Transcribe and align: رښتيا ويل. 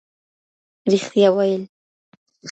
رښتيا 0.91 1.29
ويل. 1.35 1.63